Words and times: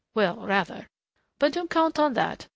Well, 0.15 0.37
rather. 0.47 0.87
But 1.37 1.53
don't 1.53 1.69
count 1.69 1.99
on 1.99 2.13
that. 2.13 2.47